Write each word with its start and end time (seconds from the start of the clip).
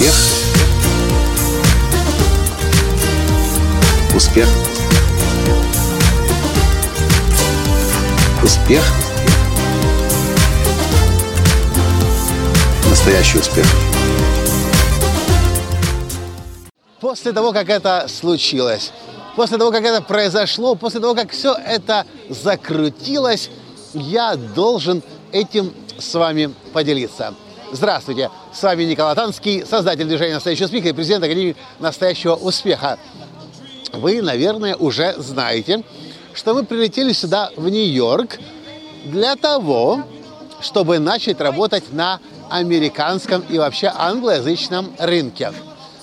Успех. 0.00 0.14
Успех. 4.16 4.48
Успех. 8.42 8.82
Настоящий 12.88 13.38
успех. 13.40 13.66
После 17.00 17.32
того, 17.32 17.52
как 17.52 17.68
это 17.68 18.06
случилось, 18.08 18.92
после 19.36 19.58
того, 19.58 19.70
как 19.70 19.84
это 19.84 20.00
произошло, 20.00 20.76
после 20.76 21.00
того, 21.00 21.14
как 21.14 21.30
все 21.30 21.52
это 21.52 22.06
закрутилось, 22.30 23.50
я 23.92 24.36
должен 24.36 25.02
этим 25.30 25.74
с 25.98 26.14
вами 26.14 26.54
поделиться. 26.72 27.34
Здравствуйте, 27.72 28.30
с 28.52 28.60
вами 28.64 28.82
Николай 28.82 29.14
Танский, 29.14 29.64
создатель 29.64 30.04
движения 30.04 30.34
«Настоящий 30.34 30.64
успех» 30.64 30.86
и 30.86 30.92
президент 30.92 31.22
Академии 31.22 31.54
«Настоящего 31.78 32.34
успеха». 32.34 32.98
Вы, 33.92 34.22
наверное, 34.22 34.74
уже 34.74 35.14
знаете, 35.18 35.84
что 36.34 36.54
мы 36.54 36.64
прилетели 36.64 37.12
сюда, 37.12 37.50
в 37.56 37.68
Нью-Йорк, 37.68 38.40
для 39.04 39.36
того, 39.36 40.02
чтобы 40.60 40.98
начать 40.98 41.40
работать 41.40 41.92
на 41.92 42.18
американском 42.48 43.44
и 43.48 43.56
вообще 43.56 43.92
англоязычном 43.94 44.92
рынке. 44.98 45.52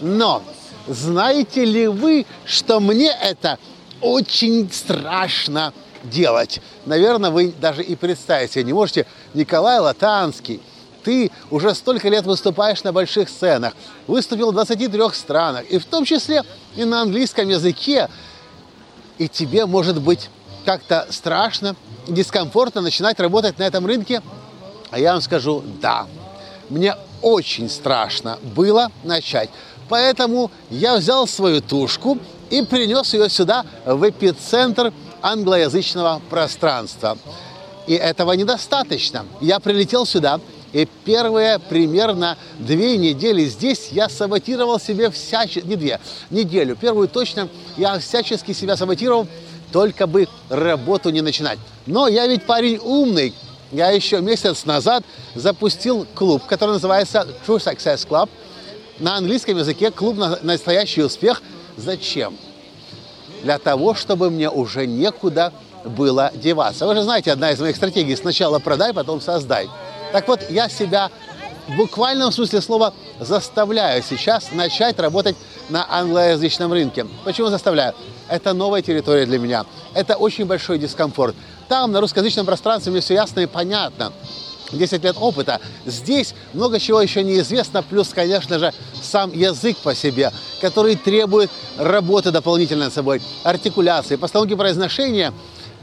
Но 0.00 0.42
знаете 0.88 1.64
ли 1.64 1.86
вы, 1.86 2.26
что 2.44 2.80
мне 2.80 3.12
это 3.22 3.60
очень 4.00 4.68
страшно 4.72 5.72
делать? 6.02 6.60
Наверное, 6.86 7.30
вы 7.30 7.54
даже 7.60 7.84
и 7.84 7.94
представить 7.94 8.50
себе 8.50 8.64
не 8.64 8.72
можете. 8.72 9.06
Николай 9.32 9.78
Латанский, 9.78 10.60
ты 11.04 11.30
уже 11.50 11.74
столько 11.74 12.08
лет 12.08 12.24
выступаешь 12.26 12.82
на 12.82 12.92
больших 12.92 13.28
сценах, 13.28 13.74
выступил 14.06 14.50
в 14.50 14.54
23 14.54 15.00
странах, 15.12 15.64
и 15.70 15.78
в 15.78 15.84
том 15.84 16.04
числе 16.04 16.42
и 16.76 16.84
на 16.84 17.02
английском 17.02 17.48
языке. 17.48 18.08
И 19.18 19.28
тебе 19.28 19.66
может 19.66 20.00
быть 20.00 20.30
как-то 20.64 21.06
страшно, 21.10 21.76
дискомфортно 22.08 22.80
начинать 22.80 23.20
работать 23.20 23.58
на 23.58 23.64
этом 23.64 23.86
рынке? 23.86 24.22
А 24.90 24.98
я 24.98 25.12
вам 25.12 25.22
скажу, 25.22 25.62
да, 25.80 26.06
мне 26.68 26.96
очень 27.20 27.68
страшно 27.68 28.38
было 28.42 28.90
начать. 29.04 29.50
Поэтому 29.88 30.50
я 30.70 30.96
взял 30.96 31.26
свою 31.26 31.60
тушку 31.60 32.18
и 32.50 32.62
принес 32.62 33.12
ее 33.14 33.28
сюда, 33.28 33.64
в 33.84 34.08
эпицентр 34.08 34.92
англоязычного 35.22 36.20
пространства. 36.30 37.16
И 37.86 37.94
этого 37.94 38.32
недостаточно. 38.32 39.24
Я 39.40 39.60
прилетел 39.60 40.06
сюда, 40.06 40.40
и 40.72 40.88
первые 41.04 41.58
примерно 41.58 42.36
две 42.58 42.96
недели 42.96 43.44
здесь 43.44 43.88
я 43.92 44.08
саботировал 44.08 44.80
себе 44.80 45.10
всячески, 45.10 45.66
не 45.66 45.76
две, 45.76 46.00
неделю, 46.30 46.76
первую 46.76 47.08
точно 47.08 47.48
я 47.76 47.98
всячески 47.98 48.52
себя 48.52 48.76
саботировал, 48.76 49.26
только 49.72 50.06
бы 50.06 50.28
работу 50.48 51.10
не 51.10 51.20
начинать. 51.20 51.58
Но 51.86 52.08
я 52.08 52.26
ведь 52.26 52.44
парень 52.44 52.78
умный. 52.78 53.34
Я 53.70 53.90
еще 53.90 54.20
месяц 54.20 54.66
назад 54.66 55.02
запустил 55.34 56.06
клуб, 56.14 56.42
который 56.46 56.72
называется 56.72 57.26
True 57.46 57.56
Success 57.56 58.06
Club. 58.06 58.28
На 58.98 59.16
английском 59.16 59.56
языке 59.56 59.90
клуб 59.90 60.18
на 60.18 60.38
настоящий 60.42 61.02
успех. 61.02 61.42
Зачем? 61.78 62.36
Для 63.42 63.58
того, 63.58 63.94
чтобы 63.94 64.30
мне 64.30 64.50
уже 64.50 64.86
некуда 64.86 65.54
было 65.84 66.30
деваться. 66.34 66.86
Вы 66.86 66.94
же 66.94 67.02
знаете, 67.02 67.32
одна 67.32 67.50
из 67.50 67.60
моих 67.60 67.76
стратегий– 67.76 68.14
сначала 68.16 68.58
продай, 68.58 68.92
потом 68.92 69.20
создай. 69.22 69.68
Так 70.12 70.28
вот, 70.28 70.40
я 70.50 70.68
себя 70.68 71.10
в 71.68 71.76
буквальном 71.76 72.32
смысле 72.32 72.60
слова 72.60 72.92
заставляю 73.18 74.02
сейчас 74.02 74.52
начать 74.52 74.98
работать 74.98 75.36
на 75.70 75.86
англоязычном 75.88 76.72
рынке. 76.72 77.06
Почему 77.24 77.48
заставляю? 77.48 77.94
Это 78.28 78.52
новая 78.52 78.82
территория 78.82 79.24
для 79.24 79.38
меня. 79.38 79.64
Это 79.94 80.16
очень 80.16 80.44
большой 80.44 80.78
дискомфорт. 80.78 81.34
Там, 81.68 81.92
на 81.92 82.00
русскоязычном 82.00 82.44
пространстве, 82.44 82.92
мне 82.92 83.00
все 83.00 83.14
ясно 83.14 83.40
и 83.40 83.46
понятно. 83.46 84.12
10 84.72 85.02
лет 85.02 85.16
опыта. 85.18 85.60
Здесь 85.86 86.34
много 86.52 86.78
чего 86.78 87.00
еще 87.00 87.22
неизвестно, 87.22 87.82
плюс, 87.82 88.08
конечно 88.08 88.58
же, 88.58 88.72
сам 89.02 89.32
язык 89.32 89.76
по 89.78 89.94
себе, 89.94 90.32
который 90.60 90.96
требует 90.96 91.50
работы 91.78 92.30
дополнительно 92.30 92.86
над 92.86 92.94
собой, 92.94 93.22
артикуляции, 93.44 94.16
постановки 94.16 94.54
произношения. 94.54 95.32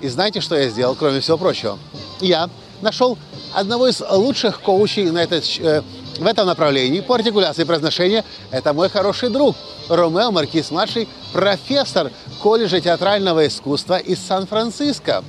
И 0.00 0.08
знаете, 0.08 0.40
что 0.40 0.56
я 0.56 0.68
сделал, 0.68 0.96
кроме 0.96 1.20
всего 1.20 1.38
прочего? 1.38 1.78
Я 2.20 2.50
нашел 2.82 3.16
одного 3.54 3.88
из 3.88 4.00
лучших 4.00 4.60
коучей 4.60 5.10
на 5.10 5.22
этот, 5.22 5.44
э, 5.58 5.82
в 6.18 6.26
этом 6.26 6.46
направлении 6.46 7.00
по 7.00 7.14
артикуляции 7.14 7.64
произношения. 7.64 8.24
Это 8.50 8.72
мой 8.72 8.90
хороший 8.90 9.30
друг 9.30 9.56
Ромео 9.88 10.30
Маркис-младший, 10.30 11.08
профессор 11.32 12.10
колледжа 12.42 12.80
театрального 12.80 13.46
искусства 13.46 13.98
из 13.98 14.18
Сан-Франциско. 14.20 15.24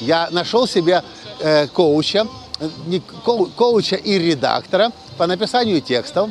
Я 0.00 0.28
нашел 0.30 0.68
себе 0.68 1.02
э, 1.40 1.66
коуча, 1.68 2.26
не, 2.86 3.00
ко, 3.00 3.46
коуча 3.46 3.96
и 3.96 4.18
редактора 4.18 4.92
по 5.16 5.26
написанию 5.26 5.80
текстов. 5.80 6.30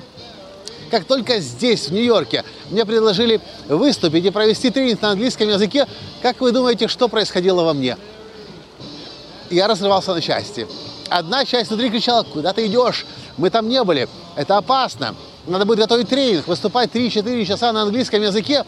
Как 0.92 1.06
только 1.06 1.40
здесь, 1.40 1.88
в 1.88 1.94
Нью-Йорке, 1.94 2.44
мне 2.70 2.86
предложили 2.86 3.42
выступить 3.68 4.24
и 4.24 4.30
провести 4.30 4.70
тренинг 4.70 5.02
на 5.02 5.12
английском 5.12 5.50
языке, 5.50 5.88
как 6.22 6.40
вы 6.42 6.52
думаете, 6.52 6.88
что 6.88 7.08
происходило 7.08 7.64
во 7.64 7.74
мне? 7.74 7.98
Я 9.50 9.68
разрывался 9.68 10.14
на 10.14 10.22
части. 10.22 10.68
Одна 11.10 11.46
часть 11.46 11.70
внутри 11.70 11.90
кричала, 11.90 12.24
куда 12.24 12.54
ты 12.54 12.66
идешь? 12.66 13.06
Мы 13.38 13.50
там 13.50 13.70
не 13.70 13.84
были. 13.84 14.08
Это 14.36 14.58
опасно. 14.58 15.16
Надо 15.46 15.66
будет 15.66 15.80
готовить 15.80 16.10
тренинг, 16.10 16.48
выступать 16.48 16.92
3-4 16.92 17.46
часа 17.46 17.72
на 17.72 17.84
английском 17.84 18.22
языке. 18.22 18.66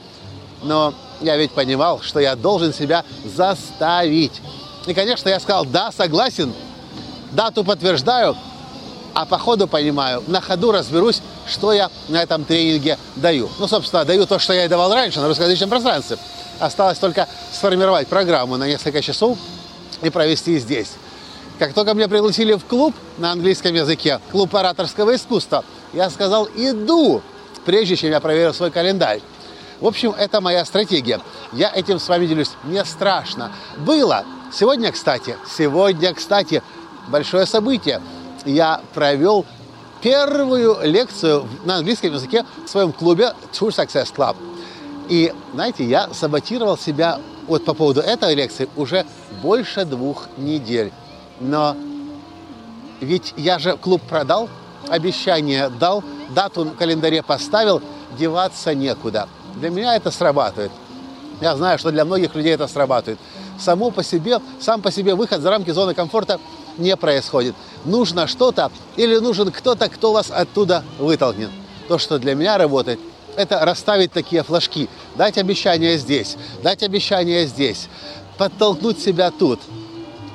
Но 0.62 0.94
я 1.22 1.38
ведь 1.38 1.52
понимал, 1.52 2.02
что 2.02 2.20
я 2.20 2.36
должен 2.36 2.74
себя 2.74 3.04
заставить. 3.26 4.42
И, 4.86 4.94
конечно, 4.94 5.30
я 5.30 5.40
сказал, 5.40 5.66
да, 5.66 5.92
согласен, 5.92 6.54
дату 7.32 7.64
подтверждаю, 7.64 8.36
а 9.14 9.26
по 9.26 9.38
ходу 9.40 9.68
понимаю, 9.68 10.24
на 10.28 10.42
ходу 10.42 10.72
разберусь, 10.72 11.22
что 11.48 11.74
я 11.74 11.90
на 12.08 12.22
этом 12.22 12.46
тренинге 12.46 12.98
даю. 13.16 13.50
Ну, 13.60 13.68
собственно, 13.68 14.06
даю 14.06 14.28
то, 14.28 14.38
что 14.38 14.54
я 14.54 14.66
и 14.66 14.68
давал 14.68 14.94
раньше 14.94 15.20
на 15.20 15.28
русскоязычном 15.28 15.70
пространстве. 15.70 16.18
Осталось 16.60 17.00
только 17.00 17.28
сформировать 17.52 18.08
программу 18.08 18.58
на 18.58 18.68
несколько 18.68 19.02
часов 19.02 19.38
и 20.02 20.10
провести 20.10 20.58
здесь. 20.60 20.92
Как 21.60 21.74
только 21.74 21.94
меня 21.94 22.08
пригласили 22.08 22.54
в 22.54 22.66
клуб 22.66 22.94
на 23.18 23.32
английском 23.32 23.74
языке, 23.74 24.20
клуб 24.32 24.56
ораторского 24.56 25.16
искусства, 25.16 25.66
я 25.94 26.10
сказал 26.10 26.48
«иду», 26.56 27.22
прежде 27.66 27.96
чем 27.96 28.12
я 28.12 28.20
проверил 28.20 28.54
свой 28.54 28.70
календарь. 28.70 29.22
В 29.80 29.88
общем, 29.88 30.14
это 30.18 30.42
моя 30.42 30.66
стратегия. 30.66 31.20
Я 31.54 31.72
этим 31.74 32.00
с 32.00 32.08
вами 32.08 32.26
делюсь. 32.26 32.52
Мне 32.64 32.84
страшно. 32.86 33.52
Было. 33.78 34.26
Сегодня, 34.52 34.92
кстати, 34.92 35.36
сегодня, 35.56 36.14
кстати, 36.14 36.64
большое 37.08 37.46
событие. 37.46 38.02
Я 38.46 38.82
провел 38.94 39.46
первую 40.02 40.78
лекцию 40.84 41.48
на 41.66 41.78
английском 41.78 42.14
языке 42.14 42.46
в 42.66 42.70
своем 42.70 42.92
клубе 42.92 43.34
True 43.52 43.70
Success 43.70 44.14
Club. 44.16 44.36
И, 45.10 45.34
знаете, 45.54 45.86
я 45.86 46.10
саботировал 46.14 46.78
себя 46.78 47.20
вот 47.48 47.64
по 47.66 47.74
поводу 47.74 48.02
этой 48.02 48.36
лекции 48.36 48.70
уже 48.76 49.06
больше 49.42 49.86
двух 49.86 50.28
недель. 50.38 50.92
Но 51.40 51.76
ведь 53.00 53.34
я 53.38 53.60
же 53.60 53.78
клуб 53.78 54.02
продал, 54.02 54.50
обещание 54.90 55.70
дал, 55.70 56.04
дату 56.30 56.66
в 56.66 56.76
календаре 56.76 57.24
поставил, 57.24 57.82
деваться 58.18 58.74
некуда. 58.74 59.28
Для 59.56 59.70
меня 59.70 59.96
это 59.96 60.12
срабатывает. 60.12 60.72
Я 61.40 61.56
знаю, 61.56 61.78
что 61.78 61.92
для 61.92 62.04
многих 62.04 62.36
людей 62.36 62.54
это 62.54 62.68
срабатывает. 62.68 63.20
Само 63.60 63.92
по 63.92 64.04
себе, 64.04 64.40
сам 64.60 64.82
по 64.82 64.92
себе 64.92 65.16
выход 65.16 65.42
за 65.42 65.50
рамки 65.50 65.72
зоны 65.72 65.94
комфорта 65.94 66.40
не 66.78 66.96
происходит. 66.96 67.56
Нужно 67.86 68.28
что-то 68.28 68.72
или 68.96 69.18
нужен 69.18 69.52
кто-то, 69.52 69.90
кто 69.90 70.14
вас 70.14 70.32
оттуда 70.32 70.84
вытолкнет. 71.00 71.50
То, 71.88 71.98
что 71.98 72.20
для 72.20 72.36
меня 72.36 72.58
работает, 72.58 73.00
это 73.38 73.64
расставить 73.64 74.12
такие 74.12 74.44
флажки, 74.44 74.90
дать 75.16 75.38
обещание 75.38 75.98
здесь, 75.98 76.36
дать 76.64 76.84
обещание 76.84 77.46
здесь, 77.46 77.88
подтолкнуть 78.38 79.00
себя 79.00 79.32
тут– 79.32 79.60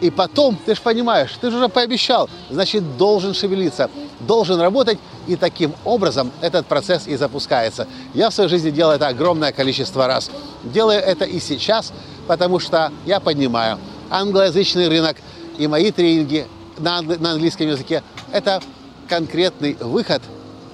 и 0.02 0.10
потом, 0.10 0.58
ты 0.66 0.74
же 0.74 0.80
понимаешь, 0.82 1.30
ты 1.40 1.48
же 1.48 1.58
уже 1.58 1.68
пообещал, 1.68 2.28
значит, 2.50 2.96
должен 2.96 3.34
шевелиться, 3.34 3.88
должен 4.18 4.60
работать, 4.60 4.98
и 5.28 5.36
таким 5.36 5.72
образом 5.84 6.32
этот 6.40 6.66
процесс 6.66 7.06
и 7.06 7.14
запускается. 7.14 7.86
Я 8.12 8.30
в 8.30 8.34
своей 8.34 8.50
жизни 8.50 8.70
делаю 8.70 8.96
это 8.96 9.06
огромное 9.06 9.52
количество 9.52 10.08
раз. 10.08 10.28
Делаю 10.64 10.98
это 10.98 11.24
и 11.24 11.38
сейчас, 11.38 11.92
потому 12.26 12.58
что 12.58 12.90
я 13.06 13.20
понимаю, 13.20 13.78
англоязычный 14.10 14.88
рынок 14.88 15.18
и 15.56 15.68
мои 15.68 15.92
тренинги 15.92 16.48
на, 16.78 17.00
на 17.02 17.30
английском 17.30 17.68
языке– 17.68 18.02
это 18.32 18.60
конкретный 19.08 19.74
выход, 19.74 20.20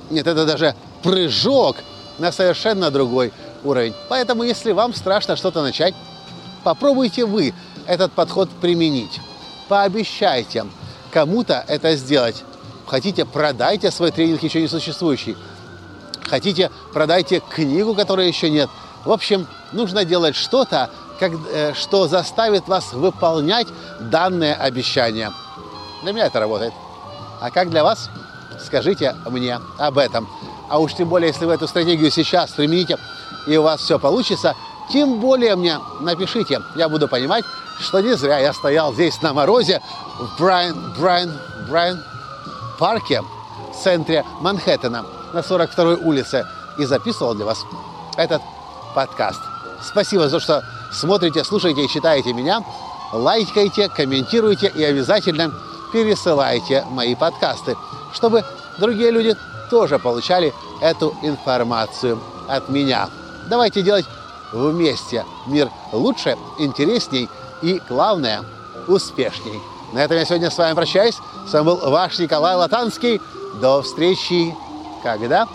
нет, 0.09 0.27
это 0.27 0.47
даже 0.47 0.75
прыжок 1.03 1.77
на 2.19 2.33
совершенно 2.33 2.91
другой 2.91 3.33
уровень. 3.65 3.95
Поэтому, 4.09 4.43
если 4.43 4.73
вам 4.73 4.95
страшно 4.95 5.37
что-то 5.37 5.63
начать, 5.63 5.95
попробуйте 6.65 7.25
вы 7.25 7.55
этот 7.87 8.13
подход 8.13 8.51
применить. 8.61 9.21
Пообещайте 9.69 10.67
кому-то 11.11 11.65
это 11.69 11.97
сделать. 11.97 12.45
Хотите, 12.87 13.25
продайте 13.25 13.91
свой 13.91 14.11
тренинг 14.11 14.43
еще 14.43 14.61
не 14.61 14.69
существующий. 14.69 15.37
Хотите, 16.29 16.71
продайте 16.93 17.41
книгу, 17.41 17.95
которой 17.95 18.29
еще 18.29 18.51
нет. 18.51 18.69
В 19.05 19.13
общем, 19.13 19.47
нужно 19.73 20.05
делать 20.05 20.37
что-то, 20.37 20.91
как, 21.19 21.33
э, 21.53 21.75
что 21.75 22.07
заставит 22.07 22.69
вас 22.69 22.93
выполнять 22.93 23.69
данное 24.01 24.55
обещание. 24.55 25.33
Для 26.03 26.13
меня 26.13 26.27
это 26.27 26.41
работает. 26.41 26.73
А 27.41 27.51
как 27.51 27.71
для 27.71 27.85
вас? 27.85 28.11
Скажите 28.65 29.15
мне 29.27 29.59
об 29.79 29.99
этом. 29.99 30.29
А 30.69 30.79
уж 30.79 30.95
тем 30.95 31.09
более, 31.09 31.29
если 31.29 31.45
вы 31.45 31.55
эту 31.55 31.67
стратегию 31.67 32.11
сейчас 32.11 32.51
примените, 32.51 32.99
и 33.47 33.57
у 33.57 33.63
вас 33.63 33.81
все 33.81 33.99
получится, 33.99 34.55
тем 34.91 35.21
более 35.21 35.57
мне 35.57 35.79
напишите. 36.01 36.61
Я 36.75 36.89
буду 36.89 37.09
понимать, 37.09 37.45
что 37.81 38.01
не 38.01 38.15
зря 38.15 38.39
я 38.39 38.53
стоял 38.53 38.93
здесь 38.93 39.21
на 39.23 39.33
морозе 39.33 39.81
в 40.19 40.39
Брайан, 40.39 40.95
Брайан, 40.99 41.39
Брайан 41.69 42.03
парке 42.79 43.23
в 43.23 43.77
центре 43.77 44.25
Манхэттена 44.41 45.05
на 45.33 45.39
42-й 45.39 46.05
улице 46.05 46.47
и 46.79 46.85
записывал 46.85 47.35
для 47.35 47.45
вас 47.45 47.65
этот 48.17 48.43
подкаст. 48.95 49.41
Спасибо 49.83 50.29
за 50.29 50.37
то, 50.37 50.41
что 50.41 50.65
смотрите, 50.93 51.45
слушаете 51.45 51.85
и 51.85 51.89
читаете 51.89 52.33
меня. 52.33 52.63
Лайкайте, 53.13 53.89
комментируйте 53.89 54.69
и 54.75 54.83
обязательно 54.83 55.53
пересылайте 55.93 56.85
мои 56.91 57.15
подкасты, 57.15 57.77
чтобы 58.13 58.45
другие 58.79 59.11
люди 59.11 59.37
тоже 59.71 59.99
получали 59.99 60.53
эту 60.81 61.15
информацию 61.23 62.19
от 62.49 62.69
меня. 62.69 63.09
Давайте 63.49 63.83
делать 63.83 64.07
вместе 64.53 65.25
мир 65.47 65.71
лучше, 65.93 66.37
интересней 66.59 67.29
и, 67.63 67.81
главное, 67.89 68.43
успешней. 68.87 69.61
На 69.93 70.05
этом 70.05 70.17
я 70.17 70.25
сегодня 70.25 70.51
с 70.51 70.59
вами 70.59 70.75
прощаюсь. 70.75 71.19
С 71.49 71.53
вами 71.53 71.65
был 71.65 71.77
ваш 71.91 72.19
Николай 72.19 72.55
Латанский. 72.57 73.21
До 73.61 73.83
встречи 73.83 74.55
когда? 75.03 75.49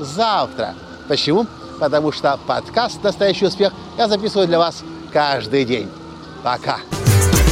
Завтра. 0.00 0.74
Почему? 1.08 1.46
Потому 1.78 2.10
что 2.10 2.38
подкаст 2.46 3.02
«Настоящий 3.02 3.46
успех» 3.46 3.72
я 3.96 4.08
записываю 4.08 4.48
для 4.48 4.58
вас 4.58 4.82
каждый 5.12 5.64
день. 5.64 5.90
Пока. 6.42 6.78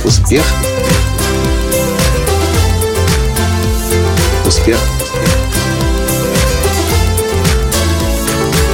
Успех. 0.04 0.44
Успех. 4.46 4.78